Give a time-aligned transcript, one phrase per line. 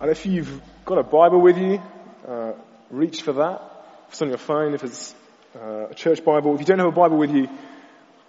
[0.00, 1.82] And if you've got a Bible with you,
[2.26, 2.52] uh,
[2.88, 3.60] reach for that.
[4.06, 5.12] If it's on your phone, if it's
[5.56, 6.54] uh, a church Bible.
[6.54, 7.48] If you don't have a Bible with you,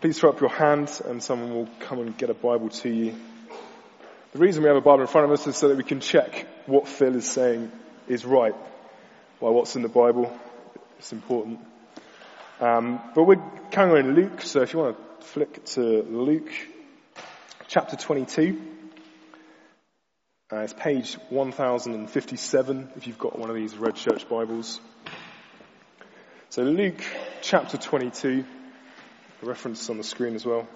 [0.02, 3.16] please throw up your hand and someone will come and get a Bible to you.
[4.32, 6.00] The reason we have a Bible in front of us is so that we can
[6.00, 7.72] check what Phil is saying
[8.08, 8.56] is right
[9.40, 10.36] by what's in the Bible.
[10.97, 11.60] It's important.
[12.60, 16.52] Um, but we're carrying in Luke, so if you want to flick to Luke
[17.67, 18.78] chapter 22.
[20.52, 24.81] Uh, it's page 1057 if you've got one of these red church Bibles.
[26.49, 27.03] So Luke
[27.44, 28.44] chapter 22,
[29.41, 30.67] the reference on the screen as well,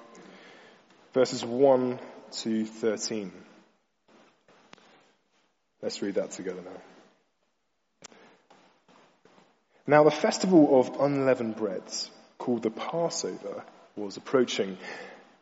[1.15, 1.97] verses 1
[2.33, 3.31] to 13.
[5.81, 8.09] Let's read that together now.
[9.87, 13.63] Now the festival of unleavened breads, called the Passover,
[13.95, 14.77] was approaching,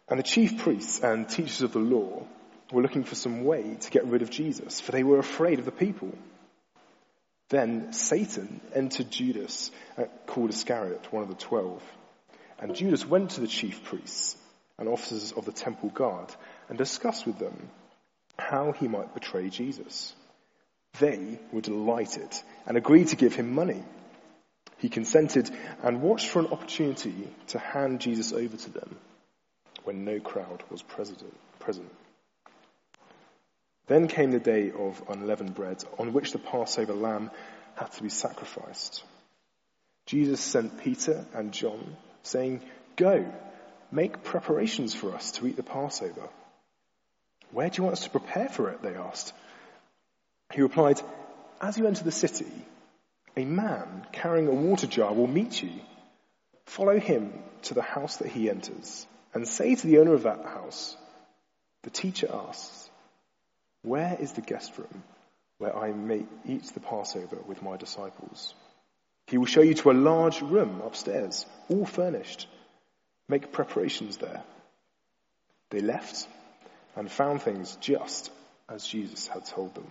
[0.07, 2.25] and the chief priests and teachers of the law
[2.71, 5.65] were looking for some way to get rid of Jesus, for they were afraid of
[5.65, 6.13] the people.
[7.49, 11.83] Then Satan entered Judas, uh, called Iscariot, one of the twelve.
[12.59, 14.37] And Judas went to the chief priests
[14.77, 16.33] and officers of the temple guard
[16.69, 17.69] and discussed with them
[18.37, 20.13] how he might betray Jesus.
[20.99, 22.29] They were delighted
[22.65, 23.83] and agreed to give him money.
[24.77, 25.49] He consented
[25.83, 28.97] and watched for an opportunity to hand Jesus over to them
[29.83, 31.33] when no crowd was present.
[33.87, 37.31] Then came the day of unleavened bread, on which the Passover lamb
[37.75, 39.03] had to be sacrificed.
[40.05, 42.61] Jesus sent Peter and John, saying,
[42.95, 43.31] Go,
[43.91, 46.29] make preparations for us to eat the Passover.
[47.51, 48.81] Where do you want us to prepare for it?
[48.81, 49.33] They asked.
[50.53, 51.01] He replied,
[51.59, 52.51] As you enter the city,
[53.35, 55.71] a man carrying a water jar will meet you.
[56.65, 60.43] Follow him to the house that he enters, and say to the owner of that
[60.45, 60.95] house,
[61.83, 62.80] The teacher asks,
[63.83, 65.03] where is the guest room
[65.57, 68.53] where I may eat the Passover with my disciples?
[69.27, 72.47] He will show you to a large room upstairs, all furnished.
[73.29, 74.41] Make preparations there.
[75.69, 76.27] They left
[76.95, 78.31] and found things just
[78.67, 79.89] as Jesus had told them.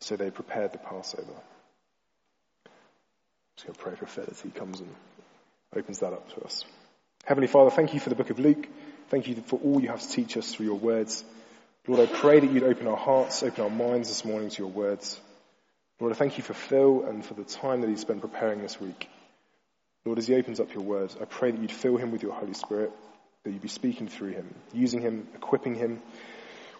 [0.00, 1.24] So they prepared the Passover.
[1.26, 2.72] I'm
[3.56, 4.94] just going to pray for Phil as he comes and
[5.74, 6.64] opens that up to us.
[7.24, 8.68] Heavenly Father, thank you for the book of Luke.
[9.08, 11.24] Thank you for all you have to teach us through your words.
[11.88, 14.70] Lord, I pray that you'd open our hearts, open our minds this morning to your
[14.70, 15.20] words.
[16.00, 18.80] Lord, I thank you for Phil and for the time that he's spent preparing this
[18.80, 19.08] week.
[20.04, 22.32] Lord, as he opens up your words, I pray that you'd fill him with your
[22.32, 22.90] Holy Spirit,
[23.44, 26.02] that you'd be speaking through him, using him, equipping him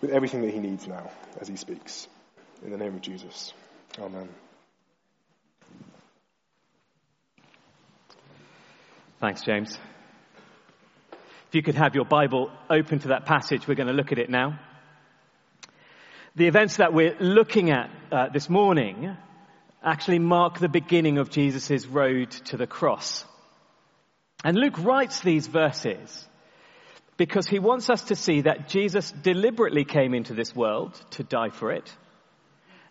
[0.01, 1.09] with everything that he needs now
[1.41, 2.09] as he speaks.
[2.65, 3.53] In the name of Jesus.
[4.01, 4.29] Amen.
[9.21, 9.79] Thanks, James.
[11.13, 14.19] If you could have your Bible open to that passage, we're going to look at
[14.19, 14.59] it now.
[16.37, 19.17] The events that we're looking at uh, this morning
[19.83, 23.25] actually mark the beginning of Jesus' road to the cross.
[24.45, 26.29] And Luke writes these verses
[27.17, 31.49] because he wants us to see that Jesus deliberately came into this world to die
[31.49, 31.91] for it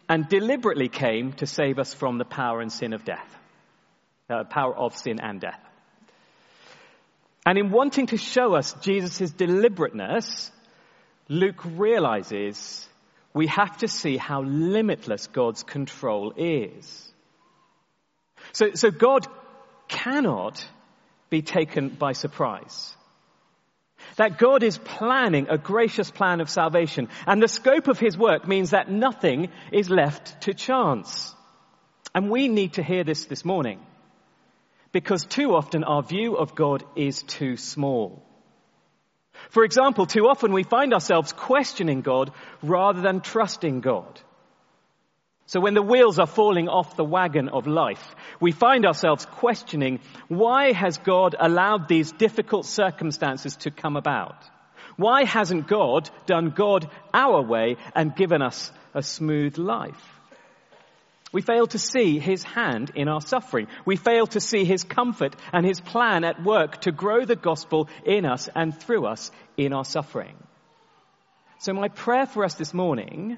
[0.09, 3.37] and deliberately came to save us from the power and sin of death,
[4.27, 5.61] uh, power of sin and death.
[7.45, 10.49] And in wanting to show us Jesus' deliberateness,
[11.29, 12.89] Luke realizes
[13.35, 17.13] we have to see how limitless God's control is.
[18.53, 19.27] So, so God
[19.89, 20.65] cannot
[21.29, 22.95] be taken by surprise.
[24.15, 28.47] That God is planning a gracious plan of salvation, and the scope of His work
[28.47, 31.35] means that nothing is left to chance.
[32.13, 33.81] And we need to hear this this morning,
[34.93, 38.25] because too often our view of God is too small.
[39.49, 44.19] For example, too often we find ourselves questioning God rather than trusting God.
[45.47, 49.99] So when the wheels are falling off the wagon of life, we find ourselves questioning,
[50.27, 54.35] why has God allowed these difficult circumstances to come about?
[54.97, 60.14] Why hasn't God done God our way and given us a smooth life?
[61.35, 63.67] We fail to see his hand in our suffering.
[63.83, 67.89] We fail to see his comfort and his plan at work to grow the gospel
[68.05, 70.37] in us and through us in our suffering.
[71.59, 73.37] So my prayer for us this morning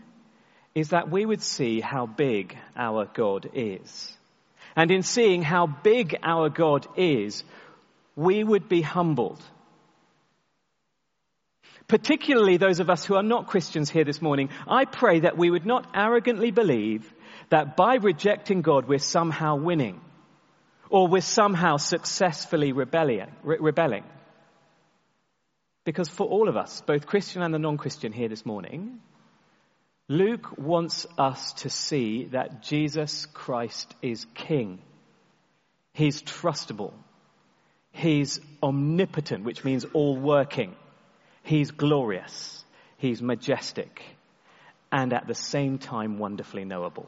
[0.75, 4.15] is that we would see how big our God is.
[4.75, 7.43] And in seeing how big our God is,
[8.15, 9.41] we would be humbled.
[11.88, 15.50] Particularly those of us who are not Christians here this morning, I pray that we
[15.50, 17.12] would not arrogantly believe
[17.50, 20.01] that by rejecting God we're somehow winning
[20.89, 24.04] or we're somehow successfully rebelling.
[25.86, 29.00] Because for all of us, both Christian and the non-Christian here this morning,
[30.10, 34.80] Luke wants us to see that Jesus Christ is King.
[35.94, 36.92] He's trustable.
[37.94, 40.75] He's omnipotent, which means all working.
[41.47, 42.65] He's glorious.
[42.97, 44.03] He's majestic.
[44.91, 47.07] And at the same time, wonderfully knowable.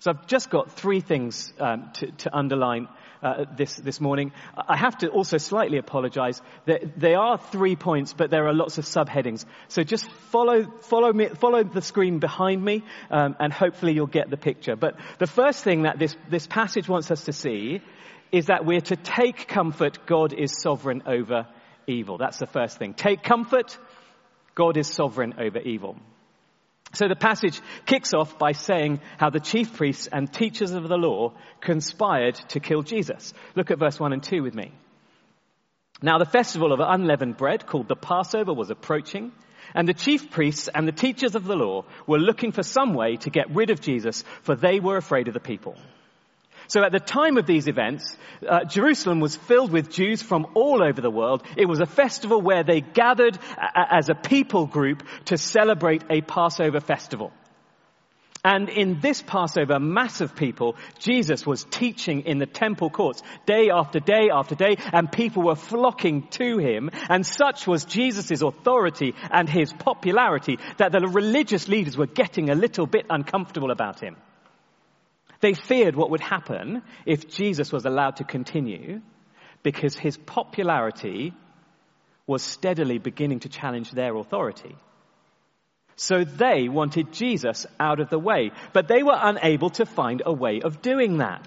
[0.00, 2.88] So I've just got three things um, to, to, underline
[3.22, 4.32] uh, this this morning.
[4.56, 6.40] I have to also slightly apologise.
[6.66, 9.44] that there are three points, but there are lots of subheadings.
[9.68, 14.30] So just follow follow me follow the screen behind me, um, and hopefully you'll get
[14.30, 14.76] the picture.
[14.76, 17.82] But the first thing that this this passage wants us to see
[18.32, 20.06] is that we're to take comfort.
[20.06, 21.46] God is sovereign over
[21.86, 22.18] evil.
[22.18, 22.94] That's the first thing.
[22.94, 23.76] Take comfort.
[24.54, 25.96] God is sovereign over evil.
[26.92, 30.96] So the passage kicks off by saying how the chief priests and teachers of the
[30.96, 33.32] law conspired to kill Jesus.
[33.54, 34.72] Look at verse 1 and 2 with me.
[36.02, 39.32] Now the festival of unleavened bread called the Passover was approaching
[39.74, 43.16] and the chief priests and the teachers of the law were looking for some way
[43.16, 45.76] to get rid of Jesus for they were afraid of the people.
[46.70, 48.16] So at the time of these events,
[48.48, 51.42] uh, Jerusalem was filled with Jews from all over the world.
[51.56, 56.20] It was a festival where they gathered a- as a people group to celebrate a
[56.20, 57.32] Passover festival.
[58.44, 63.70] And in this Passover mass of people, Jesus was teaching in the temple courts day
[63.70, 66.88] after day after day, and people were flocking to him.
[67.08, 72.54] And such was Jesus' authority and his popularity that the religious leaders were getting a
[72.54, 74.16] little bit uncomfortable about him.
[75.40, 79.00] They feared what would happen if Jesus was allowed to continue
[79.62, 81.32] because his popularity
[82.26, 84.76] was steadily beginning to challenge their authority.
[85.96, 90.32] So they wanted Jesus out of the way, but they were unable to find a
[90.32, 91.46] way of doing that.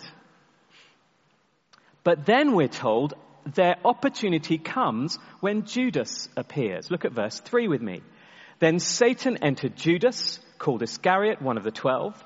[2.04, 3.14] But then we're told
[3.46, 6.92] their opportunity comes when Judas appears.
[6.92, 8.02] Look at verse 3 with me.
[8.60, 12.24] Then Satan entered Judas, called Iscariot, one of the twelve.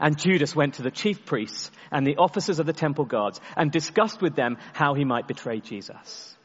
[0.00, 3.70] And Judas went to the chief priests and the officers of the temple guards and
[3.70, 6.36] discussed with them how he might betray Jesus.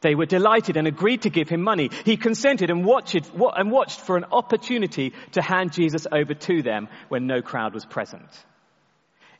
[0.00, 1.90] They were delighted and agreed to give him money.
[2.04, 6.88] He consented and watched, and watched for an opportunity to hand Jesus over to them
[7.08, 8.28] when no crowd was present.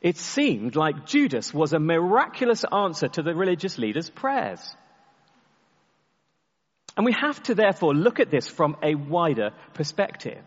[0.01, 4.59] It seemed like Judas was a miraculous answer to the religious leaders' prayers.
[6.95, 10.43] And we have to therefore look at this from a wider perspective.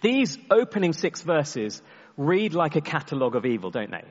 [0.00, 1.82] These opening six verses
[2.16, 4.04] read like a catalogue of evil, don't they?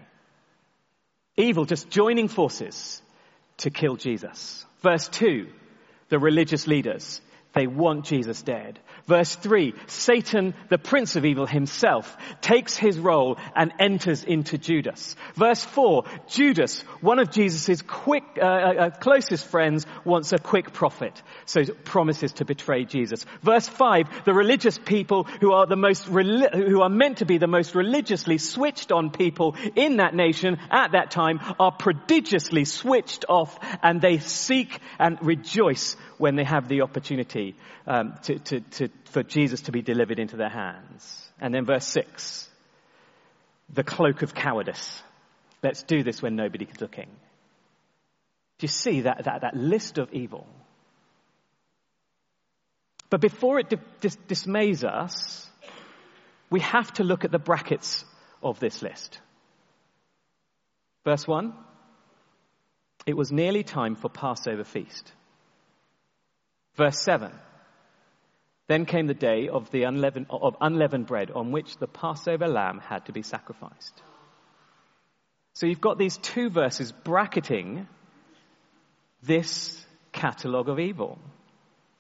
[1.37, 3.01] Evil just joining forces
[3.57, 4.65] to kill Jesus.
[4.81, 5.47] Verse 2,
[6.09, 7.21] the religious leaders.
[7.55, 8.79] They want Jesus dead.
[9.07, 15.15] Verse 3, Satan, the prince of evil himself, takes his role and enters into Judas.
[15.35, 20.73] Verse 4, Judas, one of Jesus' quick, uh, uh, uh, closest friends, wants a quick
[20.73, 23.25] profit, so promises to betray Jesus.
[23.43, 27.47] Verse 5, the religious people who are the most, who are meant to be the
[27.47, 33.59] most religiously switched on people in that nation at that time are prodigiously switched off
[33.83, 37.44] and they seek and rejoice when they have the opportunity
[37.85, 41.29] um, to, to, to, for Jesus to be delivered into their hands.
[41.39, 42.49] And then verse 6
[43.73, 45.01] the cloak of cowardice.
[45.63, 47.09] Let's do this when nobody is looking.
[48.59, 50.47] Do you see that, that, that list of evil?
[53.09, 55.49] But before it dis- dismays us,
[56.49, 58.05] we have to look at the brackets
[58.43, 59.19] of this list.
[61.03, 61.53] Verse 1
[63.05, 65.11] It was nearly time for Passover feast.
[66.75, 67.31] Verse 7.
[68.67, 72.79] Then came the day of the unleavened, of unleavened bread on which the Passover lamb
[72.79, 74.01] had to be sacrificed.
[75.53, 77.87] So you've got these two verses bracketing
[79.23, 81.19] this catalogue of evil.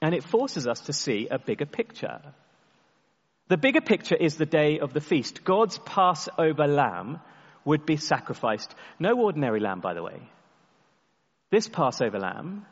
[0.01, 2.21] And it forces us to see a bigger picture.
[3.47, 5.43] The bigger picture is the day of the feast.
[5.43, 7.19] God's Passover lamb
[7.63, 8.73] would be sacrificed.
[8.99, 10.19] No ordinary lamb, by the way.
[11.51, 12.65] This Passover lamb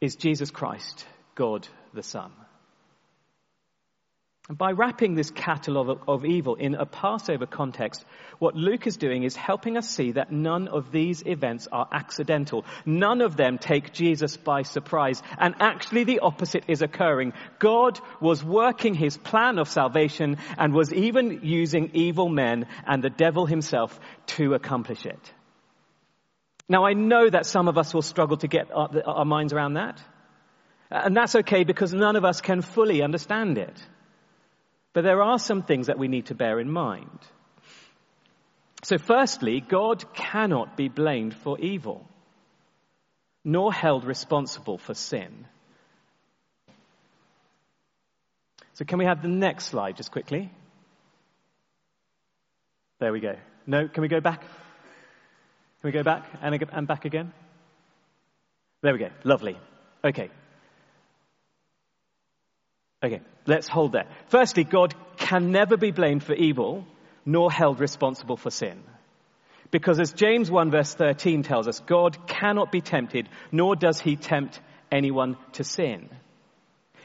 [0.00, 2.32] is Jesus Christ, God the Son.
[4.48, 8.04] And By wrapping this catalogue of evil in a Passover context,
[8.38, 12.64] what Luke is doing is helping us see that none of these events are accidental.
[12.84, 15.20] None of them take Jesus by surprise.
[15.36, 17.32] And actually the opposite is occurring.
[17.58, 23.10] God was working his plan of salvation and was even using evil men and the
[23.10, 25.32] devil himself to accomplish it.
[26.68, 29.74] Now I know that some of us will struggle to get our, our minds around
[29.74, 30.00] that.
[30.90, 33.76] And that's okay because none of us can fully understand it.
[34.92, 37.18] But there are some things that we need to bear in mind.
[38.82, 42.08] So firstly, God cannot be blamed for evil,
[43.44, 45.46] nor held responsible for sin.
[48.74, 50.50] So can we have the next slide just quickly?
[52.98, 53.34] There we go.
[53.66, 54.40] No, can we go back?
[54.40, 54.48] Can
[55.82, 57.32] we go back and, back again?
[58.82, 59.10] There we go.
[59.24, 59.58] Lovely.
[60.04, 60.30] Okay.
[63.06, 64.08] Okay, let's hold there.
[64.30, 66.84] Firstly, God can never be blamed for evil,
[67.24, 68.82] nor held responsible for sin.
[69.70, 74.16] Because as James 1 verse 13 tells us, God cannot be tempted, nor does he
[74.16, 74.60] tempt
[74.90, 76.08] anyone to sin.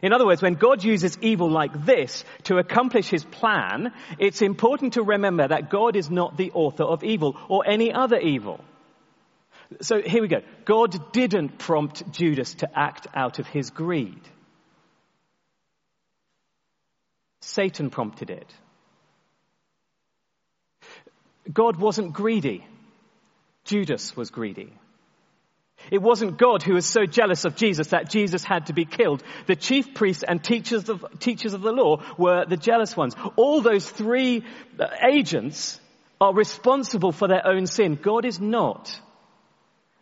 [0.01, 4.93] In other words, when God uses evil like this to accomplish his plan, it's important
[4.93, 8.59] to remember that God is not the author of evil or any other evil.
[9.81, 10.41] So here we go.
[10.65, 14.21] God didn't prompt Judas to act out of his greed.
[17.41, 18.47] Satan prompted it.
[21.51, 22.65] God wasn't greedy.
[23.65, 24.73] Judas was greedy.
[25.89, 29.23] It wasn't God who was so jealous of Jesus that Jesus had to be killed.
[29.47, 33.15] The chief priests and teachers of, teachers of the law were the jealous ones.
[33.35, 34.45] All those three
[34.79, 35.79] uh, agents
[36.19, 37.95] are responsible for their own sin.
[37.95, 38.99] God is not.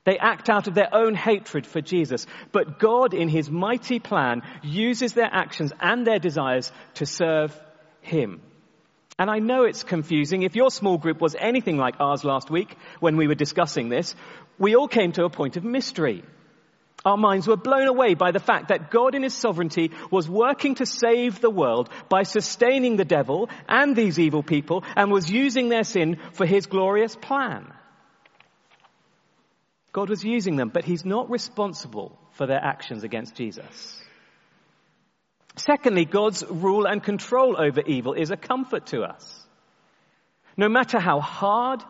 [0.09, 2.25] They act out of their own hatred for Jesus.
[2.51, 7.55] But God, in His mighty plan, uses their actions and their desires to serve
[8.01, 8.41] Him.
[9.19, 10.41] And I know it's confusing.
[10.41, 14.15] If your small group was anything like ours last week when we were discussing this,
[14.57, 16.23] we all came to a point of mystery.
[17.05, 20.73] Our minds were blown away by the fact that God in His sovereignty was working
[20.75, 25.69] to save the world by sustaining the devil and these evil people and was using
[25.69, 27.71] their sin for His glorious plan.
[29.91, 34.01] God was using them, but He's not responsible for their actions against Jesus.
[35.55, 39.48] Secondly, God's rule and control over evil is a comfort to us.
[40.55, 41.84] No matter how hard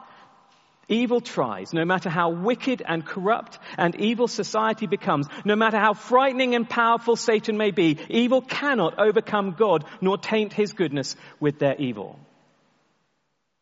[0.87, 5.93] evil tries, no matter how wicked and corrupt and evil society becomes, no matter how
[5.93, 11.59] frightening and powerful Satan may be, evil cannot overcome God nor taint his goodness with
[11.59, 12.19] their evil.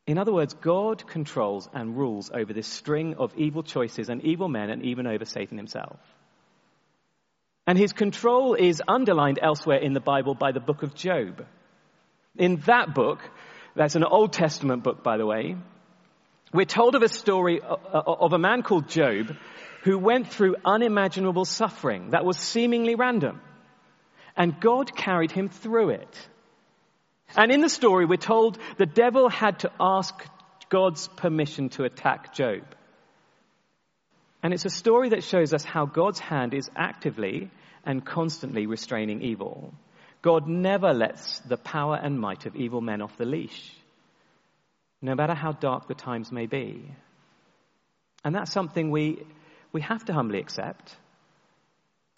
[0.08, 4.48] In other words, God controls and rules over this string of evil choices and evil
[4.48, 6.00] men and even over Satan himself.
[7.68, 11.46] And his control is underlined elsewhere in the Bible by the book of Job.
[12.38, 13.20] In that book,
[13.76, 15.58] that's an Old Testament book, by the way,
[16.54, 19.36] we're told of a story uh, uh, of a man called Job
[19.84, 23.42] who went through unimaginable suffering that was seemingly random.
[24.38, 26.30] And God carried him through it.
[27.38, 30.14] And in the story, we're told the devil had to ask
[30.70, 32.64] God's permission to attack Job.
[34.42, 37.52] And it's a story that shows us how God's hand is actively
[37.86, 39.74] and constantly restraining evil.
[40.22, 43.72] God never lets the power and might of evil men off the leash,
[45.02, 46.92] no matter how dark the times may be.
[48.26, 49.24] And that's something we,
[49.72, 50.96] we have to humbly accept.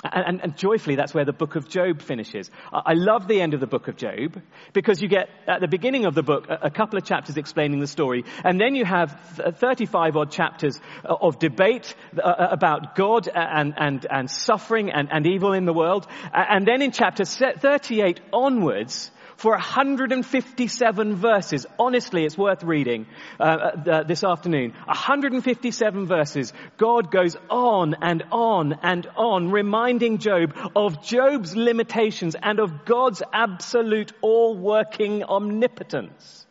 [0.01, 2.49] And, and, joyfully, that's where the book of Job finishes.
[2.71, 4.41] I love the end of the book of Job
[4.71, 7.81] because you get at the beginning of the book a, a couple of chapters explaining
[7.81, 9.19] the story, and then you have
[9.57, 15.09] 35 odd chapters uh, of debate uh, uh, about God and, and, and suffering and,
[15.11, 16.07] and evil in the world.
[16.33, 21.65] And then in chapter 38 onwards, for 157 verses.
[21.79, 23.07] Honestly, it's worth reading
[23.39, 24.71] uh, uh, this afternoon.
[24.83, 26.51] 157 verses.
[26.77, 33.23] God goes on and on and on, reminding Job of Job's limitations and of God's
[33.31, 36.45] absolute all-working omnipotence.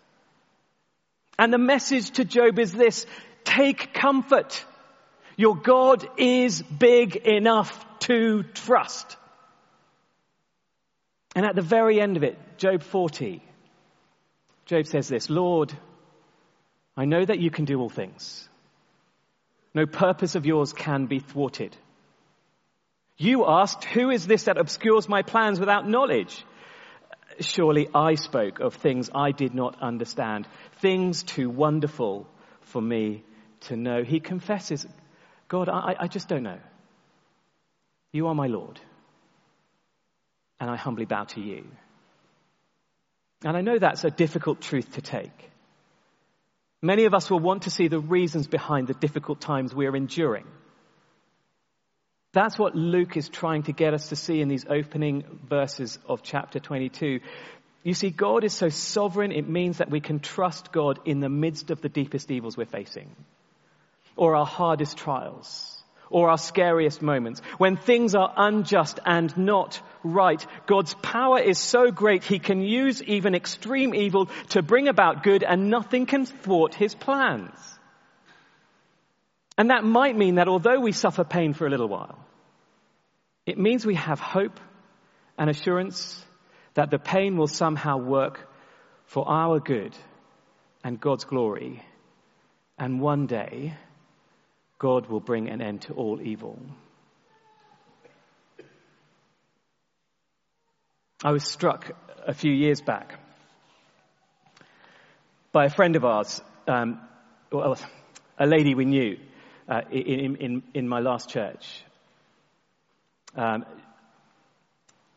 [1.38, 3.04] And the message to Job is this,
[3.44, 4.64] take comfort.
[5.36, 9.18] Your God is big enough to trust.
[11.36, 13.42] And at the very end of it, Job 40,
[14.66, 15.72] Job says this, Lord,
[16.96, 18.48] I know that you can do all things.
[19.74, 21.76] No purpose of yours can be thwarted.
[23.16, 26.44] You asked, who is this that obscures my plans without knowledge?
[27.40, 30.48] Surely I spoke of things I did not understand,
[30.80, 32.26] things too wonderful
[32.62, 33.22] for me
[33.60, 34.02] to know.
[34.02, 34.86] He confesses,
[35.48, 36.58] God, I, I just don't know.
[38.12, 38.80] You are my Lord
[40.60, 41.64] and I humbly bow to you.
[43.44, 45.50] And I know that's a difficult truth to take.
[46.82, 50.46] Many of us will want to see the reasons behind the difficult times we're enduring.
[52.32, 56.22] That's what Luke is trying to get us to see in these opening verses of
[56.22, 57.20] chapter 22.
[57.82, 61.28] You see, God is so sovereign, it means that we can trust God in the
[61.28, 63.14] midst of the deepest evils we're facing
[64.14, 70.44] or our hardest trials or our scariest moments, when things are unjust and not right,
[70.66, 75.42] God's power is so great he can use even extreme evil to bring about good
[75.42, 77.58] and nothing can thwart his plans.
[79.56, 82.18] And that might mean that although we suffer pain for a little while,
[83.44, 84.60] it means we have hope
[85.36, 86.22] and assurance
[86.74, 88.48] that the pain will somehow work
[89.06, 89.96] for our good
[90.84, 91.82] and God's glory,
[92.78, 93.74] and one day
[94.78, 96.60] God will bring an end to all evil.
[101.24, 101.90] I was struck
[102.28, 103.18] a few years back
[105.50, 107.00] by a friend of ours, um,
[107.50, 107.76] well,
[108.38, 109.18] a lady we knew
[109.68, 111.82] uh, in, in, in my last church.
[113.34, 113.66] Um,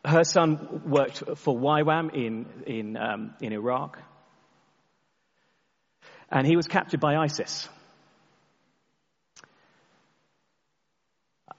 [0.04, 4.02] her son worked for YWAM in, in, um, in Iraq,
[6.32, 7.68] and he was captured by ISIS.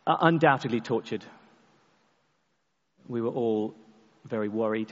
[0.06, 1.24] Uh, undoubtedly tortured.
[3.08, 3.76] We were all
[4.25, 4.92] very worried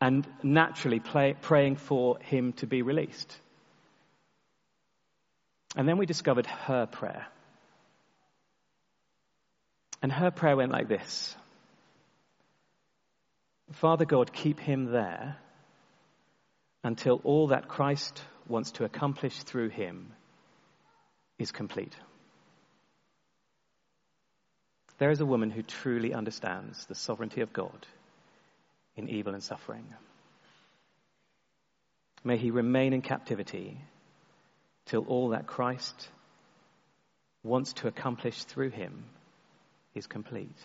[0.00, 3.36] and naturally play, praying for him to be released.
[5.76, 7.26] And then we discovered her prayer.
[10.02, 11.36] And her prayer went like this
[13.72, 15.36] Father God, keep him there
[16.82, 20.12] until all that Christ wants to accomplish through him
[21.38, 21.94] is complete.
[25.00, 27.86] There is a woman who truly understands the sovereignty of God
[28.96, 29.86] in evil and suffering.
[32.22, 33.78] May he remain in captivity
[34.84, 36.06] till all that Christ
[37.42, 39.04] wants to accomplish through him
[39.94, 40.58] is complete.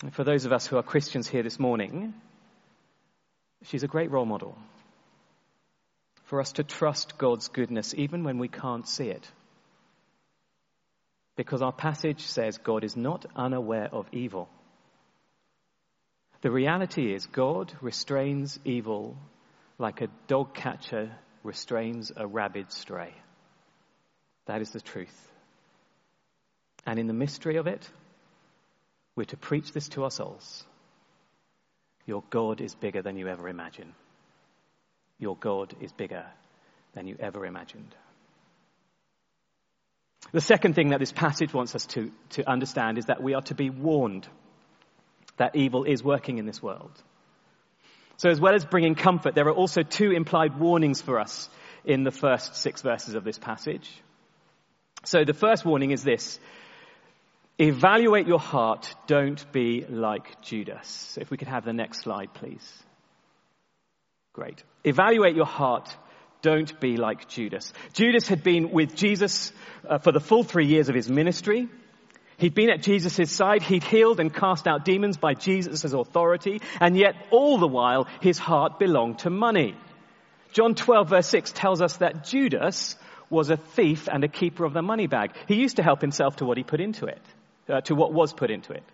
[0.00, 2.14] And for those of us who are Christians here this morning,
[3.64, 4.56] she's a great role model
[6.26, 9.28] for us to trust God's goodness even when we can't see it.
[11.38, 14.48] Because our passage says God is not unaware of evil.
[16.40, 19.16] The reality is, God restrains evil
[19.78, 21.12] like a dog catcher
[21.44, 23.14] restrains a rabid stray.
[24.46, 25.16] That is the truth.
[26.84, 27.88] And in the mystery of it,
[29.14, 30.64] we're to preach this to our souls.
[32.04, 33.92] Your God is bigger than you ever imagined.
[35.20, 36.26] Your God is bigger
[36.94, 37.94] than you ever imagined.
[40.32, 43.42] The second thing that this passage wants us to, to understand is that we are
[43.42, 44.28] to be warned
[45.38, 46.90] that evil is working in this world.
[48.18, 51.48] So, as well as bringing comfort, there are also two implied warnings for us
[51.84, 53.88] in the first six verses of this passage.
[55.04, 56.40] So, the first warning is this
[57.58, 61.16] evaluate your heart, don't be like Judas.
[61.20, 62.82] If we could have the next slide, please.
[64.32, 64.62] Great.
[64.84, 65.88] Evaluate your heart,
[66.42, 67.72] don't be like Judas.
[67.92, 69.52] Judas had been with Jesus
[69.88, 71.68] uh, for the full three years of his ministry.
[72.38, 73.62] He'd been at Jesus' side.
[73.62, 76.60] He'd healed and cast out demons by Jesus' authority.
[76.80, 79.74] And yet all the while, his heart belonged to money.
[80.52, 82.96] John 12 verse 6 tells us that Judas
[83.28, 85.32] was a thief and a keeper of the money bag.
[85.48, 87.20] He used to help himself to what he put into it,
[87.68, 88.84] uh, to what was put into it.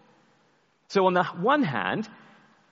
[0.88, 2.08] So on the one hand,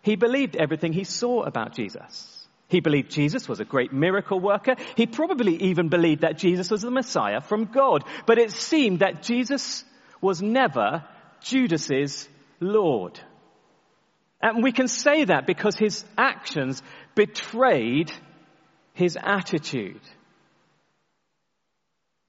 [0.03, 2.32] he believed everything he saw about Jesus.
[2.73, 4.77] He believed Jesus was a great miracle worker.
[4.97, 8.03] He probably even believed that Jesus was the Messiah from God.
[8.25, 9.85] But it seemed that Jesus
[10.23, 11.05] was never
[11.43, 12.27] Judas's
[12.61, 13.21] Lord.
[14.41, 16.83] And we can say that because his actions
[17.15, 18.11] betrayed
[18.95, 20.01] his attitude.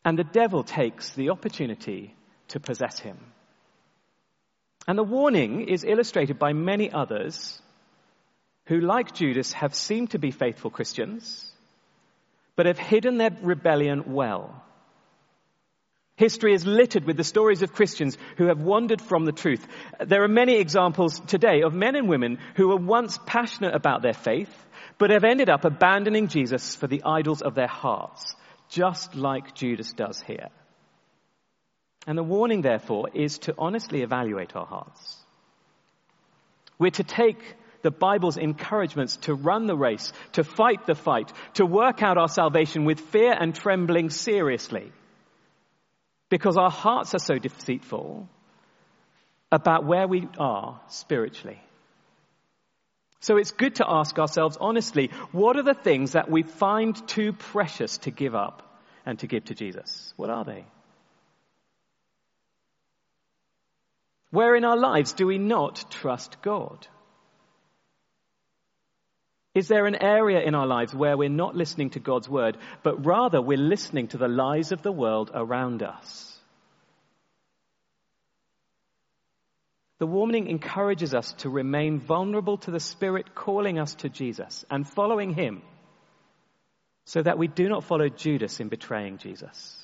[0.03, 2.17] And the devil takes the opportunity
[2.49, 3.17] to possess him.
[4.89, 7.61] And the warning is illustrated by many others
[8.65, 11.51] who, like Judas, have seemed to be faithful Christians,
[12.55, 14.63] but have hidden their rebellion well.
[16.15, 19.65] History is littered with the stories of Christians who have wandered from the truth.
[19.99, 24.13] There are many examples today of men and women who were once passionate about their
[24.13, 24.53] faith,
[24.99, 28.35] but have ended up abandoning Jesus for the idols of their hearts,
[28.69, 30.49] just like Judas does here.
[32.05, 35.17] And the warning, therefore, is to honestly evaluate our hearts.
[36.77, 41.65] We're to take the Bible's encouragements to run the race, to fight the fight, to
[41.65, 44.91] work out our salvation with fear and trembling seriously
[46.29, 48.27] because our hearts are so deceitful
[49.51, 51.61] about where we are spiritually.
[53.19, 57.33] So it's good to ask ourselves honestly, what are the things that we find too
[57.33, 60.13] precious to give up and to give to Jesus?
[60.17, 60.65] What are they?
[64.31, 66.87] Where in our lives do we not trust God?
[69.55, 73.05] Is there an area in our lives where we're not listening to God's word, but
[73.05, 76.29] rather we're listening to the lies of the world around us?
[79.99, 84.89] The warning encourages us to remain vulnerable to the Spirit calling us to Jesus and
[84.89, 85.61] following Him
[87.05, 89.77] so that we do not follow Judas in betraying Jesus.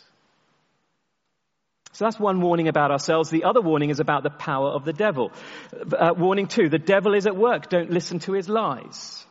[1.91, 3.29] So that's one warning about ourselves.
[3.29, 5.31] The other warning is about the power of the devil.
[5.73, 7.69] Uh, warning two, the devil is at work.
[7.69, 9.25] Don't listen to his lies.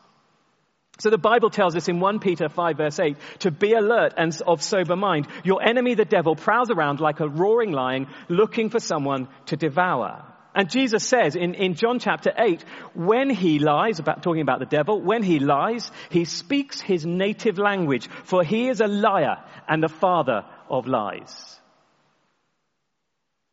[1.00, 4.36] So the Bible tells us in 1 Peter 5 verse 8 to be alert and
[4.46, 5.28] of sober mind.
[5.44, 10.24] Your enemy, the devil, prowls around like a roaring lion looking for someone to devour.
[10.56, 14.66] And Jesus says in, in John chapter 8, when he lies, about talking about the
[14.66, 19.36] devil, when he lies, he speaks his native language, for he is a liar
[19.68, 21.60] and the father of lies.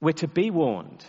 [0.01, 1.05] We're to be warned.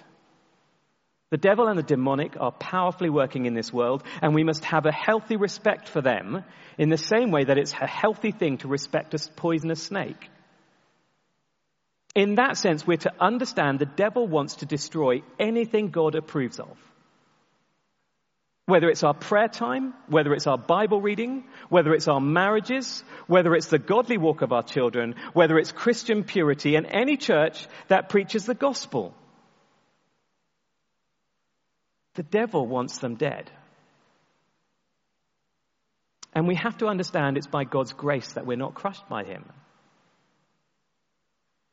[1.30, 4.86] The devil and the demonic are powerfully working in this world, and we must have
[4.86, 6.44] a healthy respect for them
[6.78, 10.30] in the same way that it's a healthy thing to respect a poisonous snake.
[12.14, 16.78] In that sense, we're to understand the devil wants to destroy anything God approves of.
[18.66, 23.54] Whether it's our prayer time, whether it's our Bible reading, whether it's our marriages, whether
[23.54, 28.08] it's the godly walk of our children, whether it's Christian purity and any church that
[28.08, 29.14] preaches the gospel.
[32.16, 33.50] The devil wants them dead.
[36.34, 39.44] And we have to understand it's by God's grace that we're not crushed by him.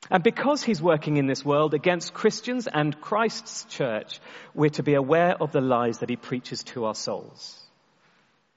[0.10, 4.20] And because he's working in this world against Christians and Christ's church,
[4.54, 7.60] we're to be aware of the lies that he preaches to our souls.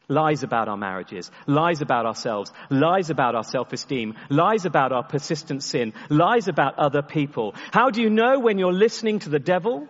[0.09, 5.62] Lies about our marriages, lies about ourselves, lies about our self-esteem, lies about our persistent
[5.62, 7.55] sin, lies about other people.
[7.72, 9.88] How do you know when you're listening to the devil?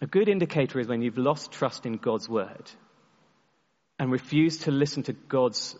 [0.00, 2.70] A good indicator is when you've lost trust in God's word
[3.98, 5.76] and refuse to listen to God's,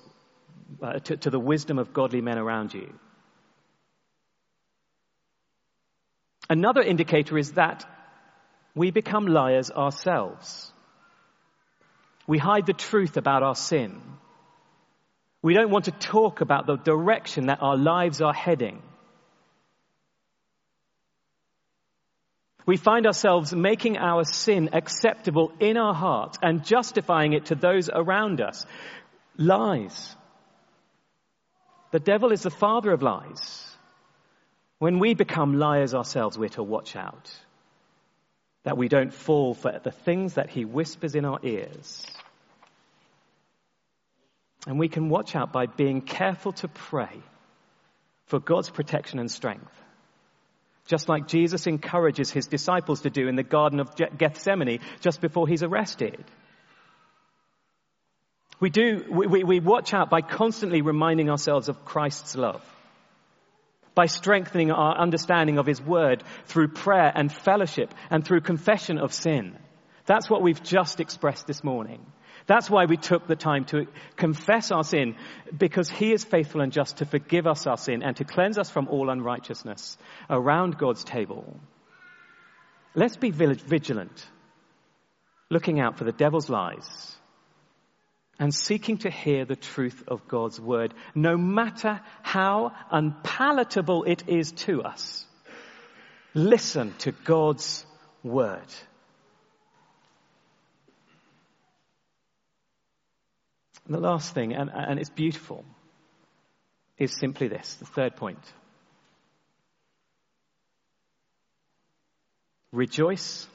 [0.82, 2.92] uh, to, to the wisdom of godly men around you.
[6.50, 7.86] Another indicator is that
[8.74, 10.70] we become liars ourselves.
[12.26, 14.00] We hide the truth about our sin.
[15.42, 18.82] We don't want to talk about the direction that our lives are heading.
[22.70, 27.90] We find ourselves making our sin acceptable in our hearts and justifying it to those
[27.92, 28.64] around us.
[29.36, 30.14] Lies.
[31.90, 33.76] The devil is the father of lies.
[34.78, 37.36] When we become liars ourselves, we're to watch out
[38.62, 42.06] that we don't fall for the things that he whispers in our ears.
[44.68, 47.20] And we can watch out by being careful to pray
[48.26, 49.74] for God's protection and strength.
[50.86, 55.46] Just like Jesus encourages his disciples to do in the Garden of Gethsemane just before
[55.46, 56.24] he's arrested.
[58.58, 62.62] We do, we, we watch out by constantly reminding ourselves of Christ's love
[63.94, 69.12] by strengthening our understanding of His Word through prayer and fellowship and through confession of
[69.12, 69.58] sin.
[70.06, 72.04] That's what we've just expressed this morning.
[72.46, 75.16] That's why we took the time to confess our sin,
[75.56, 78.70] because He is faithful and just to forgive us our sin and to cleanse us
[78.70, 79.98] from all unrighteousness
[80.28, 81.58] around God's table.
[82.94, 84.26] Let's be vigilant,
[85.48, 87.16] looking out for the devil's lies
[88.38, 94.52] and seeking to hear the truth of God's word, no matter how unpalatable it is
[94.52, 95.26] to us.
[96.32, 97.84] Listen to God's
[98.22, 98.66] word.
[103.90, 105.64] And the last thing, and, and it's beautiful,
[106.96, 108.38] is simply this the third point.
[112.70, 113.48] Rejoice.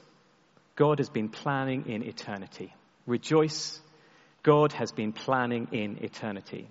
[0.74, 2.74] God has been planning in eternity.
[3.06, 3.80] Rejoice
[4.42, 6.68] God has been planning in eternity.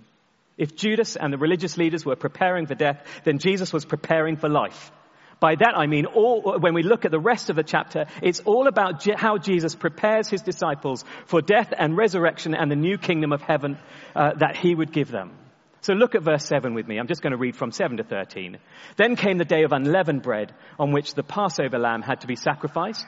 [0.60, 4.47] If Judas and the religious leaders were preparing for death, then Jesus was preparing for
[4.47, 4.91] life.
[5.39, 8.39] By that I mean, all, when we look at the rest of the chapter, it's
[8.41, 13.32] all about how Jesus prepares his disciples for death and resurrection and the new kingdom
[13.34, 13.78] of heaven
[14.15, 15.32] uh, that he would give them.
[15.82, 16.98] So look at verse 7 with me.
[16.98, 18.58] I'm just going to read from 7 to 13.
[18.98, 22.36] Then came the day of unleavened bread on which the Passover lamb had to be
[22.36, 23.06] sacrificed.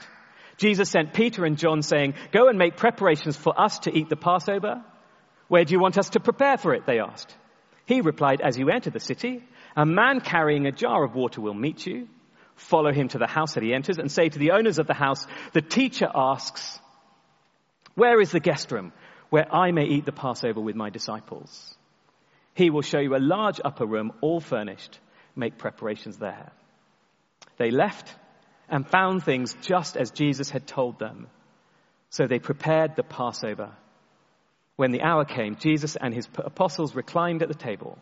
[0.57, 4.15] Jesus sent Peter and John saying, go and make preparations for us to eat the
[4.15, 4.83] Passover.
[5.47, 6.85] Where do you want us to prepare for it?
[6.85, 7.35] They asked.
[7.85, 9.43] He replied, as you enter the city,
[9.75, 12.07] a man carrying a jar of water will meet you.
[12.57, 14.93] Follow him to the house that he enters and say to the owners of the
[14.93, 16.79] house, the teacher asks,
[17.95, 18.93] where is the guest room
[19.29, 21.75] where I may eat the Passover with my disciples?
[22.53, 24.99] He will show you a large upper room, all furnished.
[25.35, 26.51] Make preparations there.
[27.57, 28.13] They left
[28.69, 31.27] and found things just as Jesus had told them.
[32.09, 33.71] So they prepared the Passover.
[34.75, 37.97] When the hour came, Jesus and his apostles reclined at the table,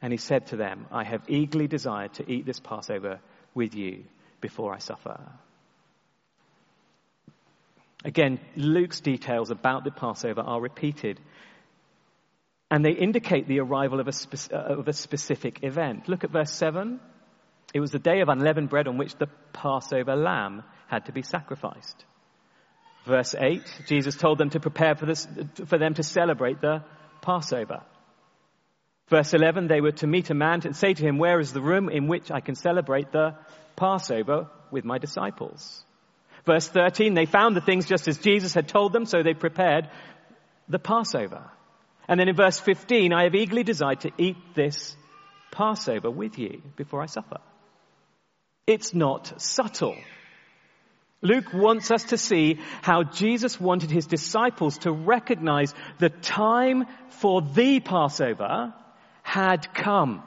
[0.00, 3.20] and he said to them, I have eagerly desired to eat this Passover
[3.58, 4.04] with you
[4.40, 5.20] before I suffer.
[8.04, 11.20] Again, Luke's details about the Passover are repeated
[12.70, 16.08] And they indicate the arrival of a, spe- uh, of a specific event.
[16.08, 17.00] Look at verse 7.
[17.72, 21.22] It was the day of unleavened bread on which the Passover lamb had to be
[21.22, 22.04] sacrificed.
[23.06, 25.26] Verse 8, Jesus told them to prepare for, this,
[25.66, 26.82] for them to celebrate the
[27.22, 27.82] Passover.
[29.08, 31.62] Verse 11, they were to meet a man and say to him, Where is the
[31.62, 33.34] room in which I can celebrate the
[33.74, 35.84] Passover with my disciples?
[36.44, 39.88] Verse 13, they found the things just as Jesus had told them, so they prepared
[40.68, 41.50] the Passover.
[42.06, 44.96] And then in verse 15, I have eagerly desired to eat this
[45.50, 47.38] Passover with you before I suffer.
[48.66, 49.96] It's not subtle.
[51.22, 57.40] Luke wants us to see how Jesus wanted his disciples to recognize the time for
[57.40, 58.74] the Passover
[59.28, 60.22] had come.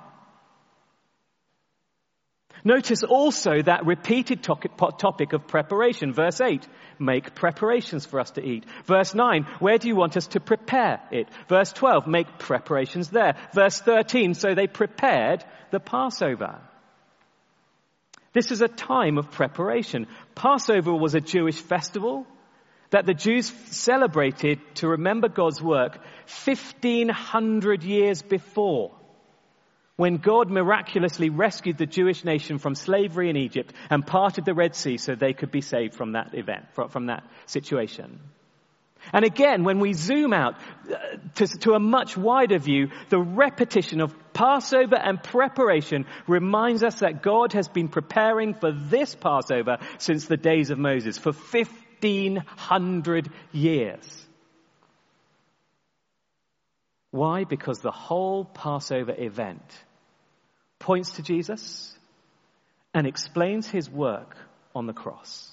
[2.64, 6.14] Notice also that repeated topic of preparation.
[6.14, 6.68] Verse 8,
[7.00, 8.64] make preparations for us to eat.
[8.86, 11.28] Verse 9, where do you want us to prepare it?
[11.50, 13.36] Verse 12, make preparations there.
[13.56, 16.62] Verse 13, so they prepared the Passover.
[18.34, 20.06] This is a time of preparation.
[20.36, 22.28] Passover was a Jewish festival
[22.92, 25.98] that the Jews celebrated to remember God's work
[26.46, 28.92] 1500 years before
[29.96, 34.76] when God miraculously rescued the Jewish nation from slavery in Egypt and parted the Red
[34.76, 38.20] Sea so they could be saved from that event, from that situation.
[39.14, 40.56] And again, when we zoom out
[40.90, 40.96] uh,
[41.36, 47.24] to, to, a much wider view, the repetition of Passover and preparation reminds us that
[47.24, 51.34] God has been preparing for this Passover since the days of Moses, for
[52.02, 54.26] 1500 years.
[57.12, 57.44] Why?
[57.44, 59.62] Because the whole Passover event
[60.80, 61.98] points to Jesus
[62.94, 64.36] and explains his work
[64.74, 65.50] on the cross.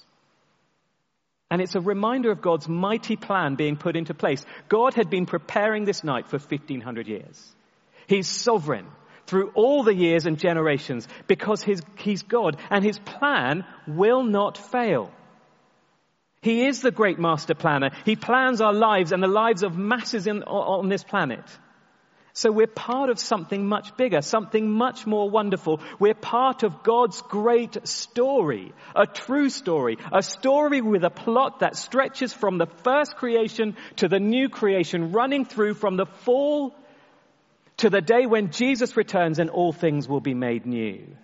[1.51, 4.45] And it's a reminder of God's mighty plan being put into place.
[4.69, 7.55] God had been preparing this night for 1500 years.
[8.07, 8.87] He's sovereign
[9.27, 14.59] through all the years and generations because his, he's God and his plan will not
[14.59, 15.11] fail.
[16.49, 17.91] He is the great master planner.
[18.07, 21.45] He plans our lives and the lives of masses in, on this planet.
[22.33, 25.83] So we're part of something much bigger, something much more wonderful.
[25.99, 31.77] We're part of God's great story, a true story, a story with a plot that
[31.77, 36.75] stretches from the first creation to the new creation, running through from the fall
[37.77, 41.15] to the day when Jesus returns and all things will be made new.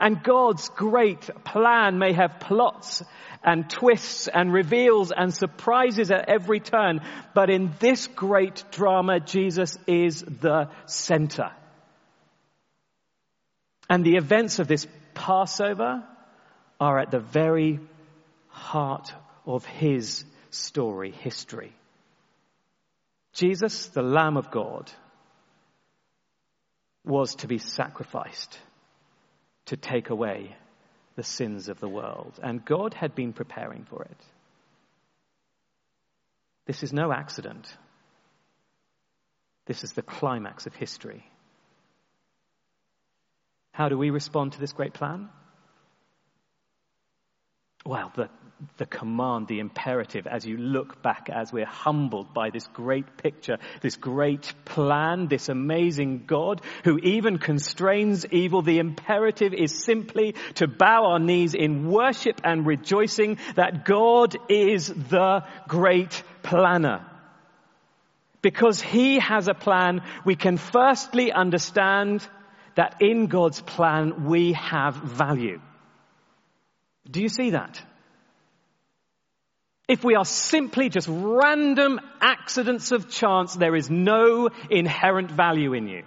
[0.00, 3.02] And God's great plan may have plots
[3.44, 7.00] and twists and reveals and surprises at every turn,
[7.34, 11.50] but in this great drama, Jesus is the center.
[13.90, 16.02] And the events of this Passover
[16.80, 17.78] are at the very
[18.48, 19.12] heart
[19.46, 21.74] of his story, history.
[23.34, 24.90] Jesus, the Lamb of God,
[27.04, 28.58] was to be sacrificed
[29.66, 30.56] to take away
[31.16, 32.38] the sins of the world.
[32.42, 34.24] And God had been preparing for it.
[36.66, 37.74] This is no accident.
[39.66, 41.24] This is the climax of history.
[43.72, 45.28] How do we respond to this great plan?
[47.84, 48.28] Well, the,
[48.76, 53.58] the command, the imperative, as you look back, as we're humbled by this great picture,
[53.80, 60.66] this great plan, this amazing God who even constrains evil, the imperative is simply to
[60.66, 67.06] bow our knees in worship and rejoicing that God is the great planner.
[68.42, 72.26] Because He has a plan, we can firstly understand
[72.74, 75.60] that in God's plan we have value.
[77.10, 77.82] Do you see that?
[79.90, 85.88] If we are simply just random accidents of chance, there is no inherent value in
[85.88, 86.04] you.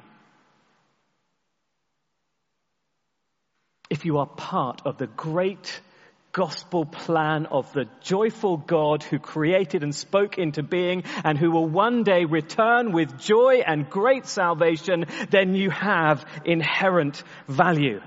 [3.90, 5.82] If you are part of the great
[6.32, 11.68] gospel plan of the joyful God who created and spoke into being and who will
[11.68, 18.00] one day return with joy and great salvation, then you have inherent value.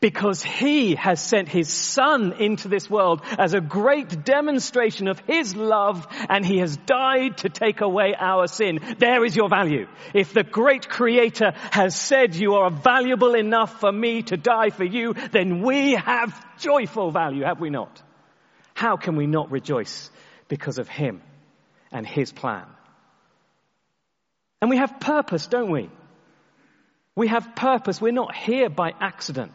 [0.00, 5.54] Because he has sent his son into this world as a great demonstration of his
[5.56, 8.80] love and he has died to take away our sin.
[8.98, 9.86] There is your value.
[10.14, 14.84] If the great creator has said you are valuable enough for me to die for
[14.84, 18.02] you, then we have joyful value, have we not?
[18.74, 20.10] How can we not rejoice
[20.48, 21.22] because of him
[21.90, 22.66] and his plan?
[24.60, 25.90] And we have purpose, don't we?
[27.14, 28.00] We have purpose.
[28.00, 29.52] We're not here by accident.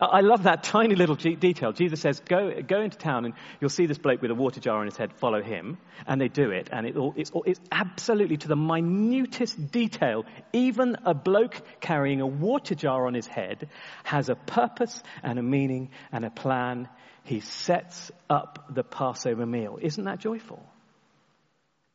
[0.00, 1.72] I love that tiny little detail.
[1.72, 4.80] Jesus says, go, go into town and you'll see this bloke with a water jar
[4.80, 5.78] on his head, follow him.
[6.04, 6.68] And they do it.
[6.72, 10.24] And it all, it's, it's absolutely to the minutest detail.
[10.52, 13.68] Even a bloke carrying a water jar on his head
[14.02, 16.88] has a purpose and a meaning and a plan.
[17.22, 19.78] He sets up the Passover meal.
[19.80, 20.60] Isn't that joyful?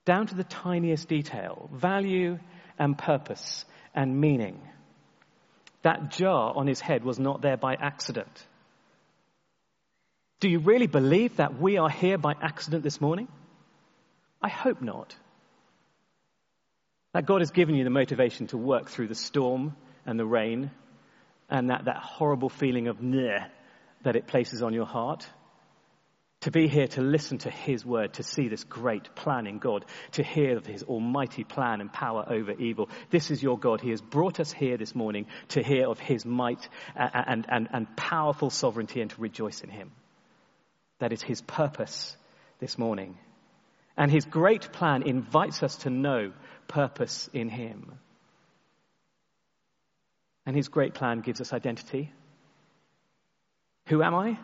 [0.06, 2.40] Down to the tiniest detail, value
[2.80, 4.62] and purpose and meaning.
[5.82, 8.46] That jar on his head was not there by accident.
[10.40, 13.28] Do you really believe that we are here by accident this morning?
[14.42, 15.16] I hope not.
[17.14, 20.72] That God has given you the motivation to work through the storm and the rain
[21.50, 23.48] and that, that horrible feeling of neh
[24.04, 25.28] that it places on your heart
[26.42, 29.86] to be here to listen to His word, to see this great plan in God,
[30.14, 32.90] to hear of His almighty plan and power over evil.
[33.10, 33.82] This is your God.
[33.82, 37.46] He has brought us here this morning to hear of His might uh, uh, and,
[37.50, 39.92] and, and powerful sovereignty and to rejoice in Him.
[41.00, 42.16] That is His purpose
[42.60, 43.18] this morning.
[43.98, 46.32] And His great plan invites us to know
[46.70, 47.92] purpose in Him.
[50.46, 52.14] And His great plan gives us identity.
[53.88, 54.38] Who am I?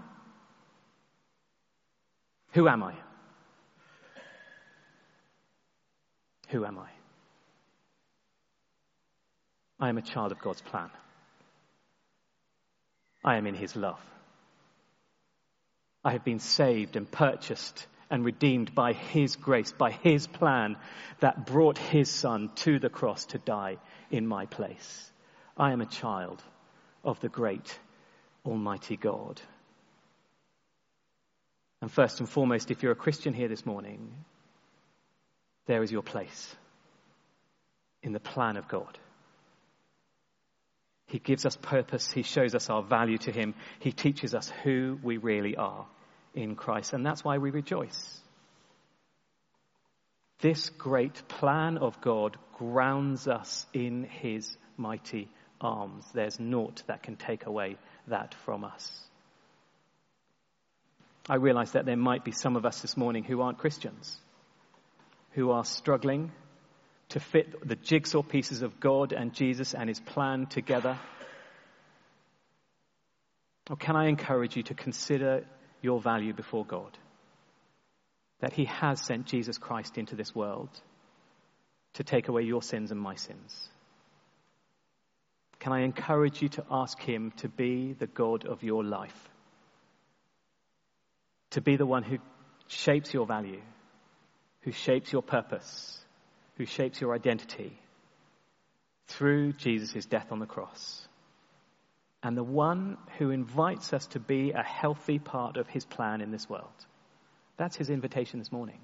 [2.55, 2.93] Who am I?
[6.51, 6.87] Who am I?
[9.77, 10.89] I am a child of God's plan.
[13.25, 13.99] I am in His love.
[16.01, 20.77] I have been saved and purchased and redeemed by His grace, by His plan
[21.19, 23.79] that brought His Son to the cross to die
[24.11, 25.11] in my place.
[25.57, 26.41] I am a child
[27.03, 27.77] of the great
[28.45, 29.41] Almighty God.
[31.85, 34.11] And first and foremost, if you're a Christian here this morning,
[35.67, 36.55] there is your place
[38.01, 38.97] in the plan of God.
[41.05, 42.11] He gives us purpose.
[42.11, 43.53] He shows us our value to Him.
[43.77, 45.85] He teaches us who we really are
[46.33, 46.93] in Christ.
[46.93, 48.19] And that's why we rejoice.
[50.39, 55.29] This great plan of God grounds us in His mighty
[55.61, 56.03] arms.
[56.15, 59.05] There's naught that can take away that from us.
[61.27, 64.17] I realize that there might be some of us this morning who aren't Christians,
[65.31, 66.31] who are struggling
[67.09, 70.99] to fit the jigsaw pieces of God and Jesus and his plan together.
[73.69, 75.45] Or can I encourage you to consider
[75.81, 76.97] your value before God?
[78.41, 80.69] That he has sent Jesus Christ into this world
[81.93, 83.69] to take away your sins and my sins.
[85.59, 89.29] Can I encourage you to ask him to be the God of your life?
[91.55, 92.17] To be the one who
[92.67, 93.61] shapes your value,
[94.63, 95.97] who shapes your purpose,
[96.57, 97.79] who shapes your identity
[99.07, 101.07] through Jesus' death on the cross.
[102.21, 106.29] And the one who invites us to be a healthy part of his plan in
[106.29, 106.85] this world.
[107.55, 108.81] That's his invitation this morning.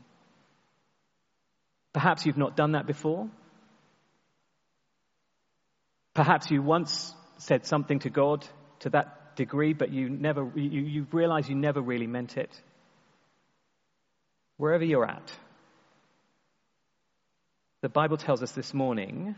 [1.92, 3.28] Perhaps you've not done that before.
[6.14, 8.48] Perhaps you once said something to God
[8.80, 12.52] to that degree, but you never, you, you realize you never really meant it.
[14.58, 15.32] Wherever you're at,
[17.82, 19.36] the Bible tells us this morning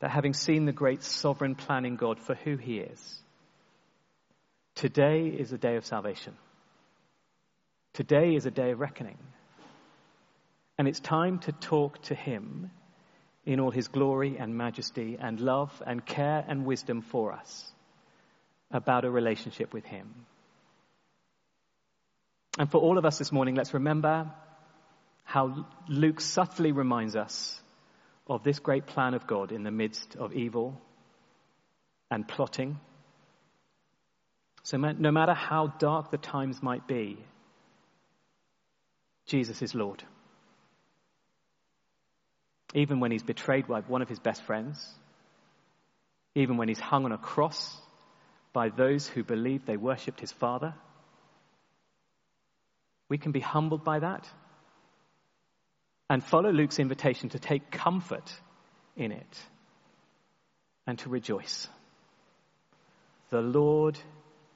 [0.00, 3.22] that having seen the great sovereign plan in God for who He is,
[4.74, 6.34] today is a day of salvation.
[7.94, 9.18] Today is a day of reckoning.
[10.76, 12.70] And it's time to talk to Him
[13.46, 17.71] in all His glory and majesty and love and care and wisdom for us
[18.72, 20.14] about a relationship with Him.
[22.58, 24.30] And for all of us this morning, let's remember
[25.24, 27.60] how Luke subtly reminds us
[28.26, 30.80] of this great plan of God in the midst of evil
[32.10, 32.78] and plotting.
[34.64, 37.18] So, no matter how dark the times might be,
[39.26, 40.02] Jesus is Lord.
[42.74, 44.86] Even when he's betrayed by one of his best friends,
[46.34, 47.76] even when he's hung on a cross
[48.52, 50.74] by those who believed they worshipped his Father.
[53.08, 54.28] We can be humbled by that
[56.10, 58.32] and follow Luke's invitation to take comfort
[58.96, 59.38] in it
[60.86, 61.68] and to rejoice.
[63.30, 63.98] The Lord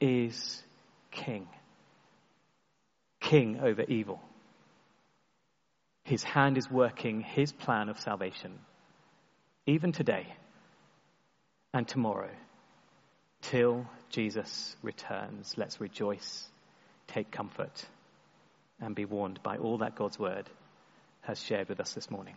[0.01, 0.62] is
[1.11, 1.49] King,
[3.20, 4.20] King over evil.
[6.05, 8.59] His hand is working his plan of salvation,
[9.66, 10.26] even today
[11.72, 12.30] and tomorrow
[13.51, 15.55] till Jesus returns.
[15.57, 16.49] Let's rejoice,
[17.07, 17.84] take comfort,
[18.80, 20.49] and be warned by all that God's word
[21.22, 22.36] has shared with us this morning.